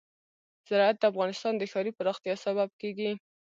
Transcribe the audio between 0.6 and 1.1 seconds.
زراعت د